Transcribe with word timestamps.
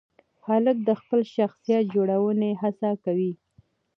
هلک 0.47 0.77
د 0.87 0.89
خپل 1.01 1.19
شخصیت 1.35 1.83
جوړونې 1.95 2.51
هڅه 2.61 2.89
کوي. 3.03 3.33